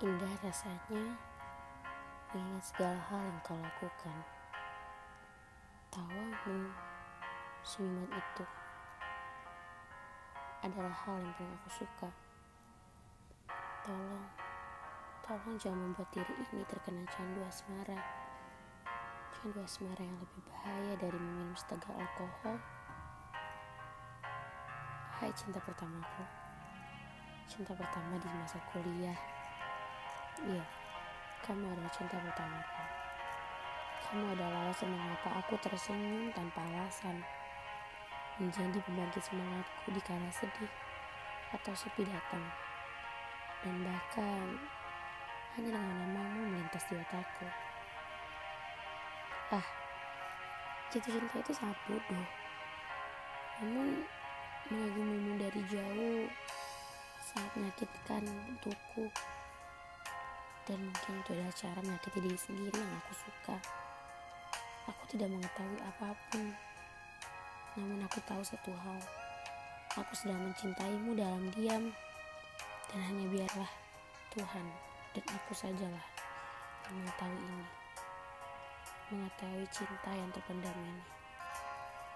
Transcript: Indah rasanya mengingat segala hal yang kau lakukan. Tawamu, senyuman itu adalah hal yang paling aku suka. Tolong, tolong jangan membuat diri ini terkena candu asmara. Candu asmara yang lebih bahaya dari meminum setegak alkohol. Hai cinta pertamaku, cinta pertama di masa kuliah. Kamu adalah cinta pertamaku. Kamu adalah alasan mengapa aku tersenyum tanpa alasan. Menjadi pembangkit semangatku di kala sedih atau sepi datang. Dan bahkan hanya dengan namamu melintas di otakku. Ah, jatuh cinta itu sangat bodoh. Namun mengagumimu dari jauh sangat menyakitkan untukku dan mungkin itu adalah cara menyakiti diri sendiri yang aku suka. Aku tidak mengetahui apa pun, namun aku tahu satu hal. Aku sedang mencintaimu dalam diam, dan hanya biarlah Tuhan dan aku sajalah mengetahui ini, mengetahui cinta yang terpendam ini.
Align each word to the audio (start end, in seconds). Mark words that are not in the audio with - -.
Indah 0.00 0.32
rasanya 0.40 1.12
mengingat 2.32 2.64
segala 2.72 2.96
hal 3.12 3.20
yang 3.20 3.36
kau 3.44 3.52
lakukan. 3.60 4.16
Tawamu, 5.92 6.72
senyuman 7.60 8.08
itu 8.08 8.44
adalah 10.64 10.88
hal 11.04 11.20
yang 11.20 11.36
paling 11.36 11.52
aku 11.52 11.84
suka. 11.84 12.08
Tolong, 13.84 14.24
tolong 15.20 15.60
jangan 15.60 15.92
membuat 15.92 16.08
diri 16.16 16.32
ini 16.48 16.64
terkena 16.64 17.04
candu 17.12 17.44
asmara. 17.44 18.00
Candu 19.36 19.60
asmara 19.60 20.00
yang 20.00 20.16
lebih 20.16 20.40
bahaya 20.48 20.96
dari 20.96 21.18
meminum 21.20 21.52
setegak 21.52 21.92
alkohol. 21.92 22.56
Hai 25.20 25.28
cinta 25.36 25.60
pertamaku, 25.60 26.24
cinta 27.52 27.76
pertama 27.76 28.16
di 28.16 28.28
masa 28.32 28.56
kuliah. 28.72 29.39
Kamu 31.50 31.66
adalah 31.66 31.90
cinta 31.90 32.14
pertamaku. 32.14 32.82
Kamu 34.06 34.38
adalah 34.38 34.70
alasan 34.70 34.94
mengapa 34.94 35.42
aku 35.42 35.58
tersenyum 35.58 36.30
tanpa 36.30 36.62
alasan. 36.62 37.26
Menjadi 38.38 38.78
pembangkit 38.86 39.18
semangatku 39.18 39.90
di 39.90 39.98
kala 39.98 40.30
sedih 40.30 40.70
atau 41.50 41.74
sepi 41.74 42.06
datang. 42.06 42.46
Dan 43.66 43.82
bahkan 43.82 44.62
hanya 45.58 45.74
dengan 45.74 46.06
namamu 46.06 46.54
melintas 46.54 46.86
di 46.86 46.94
otakku. 46.94 47.50
Ah, 49.50 49.66
jatuh 50.94 51.18
cinta 51.18 51.34
itu 51.34 51.50
sangat 51.50 51.74
bodoh. 51.90 52.26
Namun 53.58 54.06
mengagumimu 54.70 55.34
dari 55.34 55.66
jauh 55.66 56.30
sangat 57.18 57.50
menyakitkan 57.58 58.22
untukku 58.54 59.10
dan 60.70 60.78
mungkin 60.86 61.18
itu 61.18 61.30
adalah 61.34 61.54
cara 61.58 61.78
menyakiti 61.82 62.18
diri 62.22 62.38
sendiri 62.38 62.78
yang 62.78 62.94
aku 63.02 63.12
suka. 63.26 63.58
Aku 64.86 65.02
tidak 65.10 65.34
mengetahui 65.34 65.82
apa 65.82 66.14
pun, 66.30 66.54
namun 67.74 67.98
aku 68.06 68.22
tahu 68.22 68.38
satu 68.46 68.70
hal. 68.70 69.02
Aku 69.98 70.14
sedang 70.14 70.38
mencintaimu 70.46 71.18
dalam 71.18 71.50
diam, 71.58 71.90
dan 72.86 73.00
hanya 73.02 73.26
biarlah 73.34 73.72
Tuhan 74.30 74.66
dan 75.10 75.24
aku 75.34 75.50
sajalah 75.50 76.06
mengetahui 76.86 77.42
ini, 77.42 77.66
mengetahui 79.10 79.66
cinta 79.74 80.10
yang 80.14 80.30
terpendam 80.30 80.78
ini. 80.86 81.19